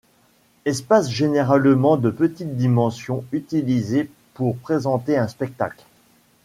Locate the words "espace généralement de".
0.65-2.09